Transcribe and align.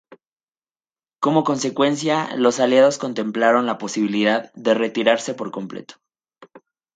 Como 1.21 1.43
consecuencia, 1.43 2.35
los 2.35 2.59
aliados 2.59 2.97
contemplaron 2.97 3.67
la 3.67 3.77
posibilidad 3.77 4.51
de 4.55 4.73
retirarse 4.73 5.35
por 5.35 5.51
completo. 5.51 5.97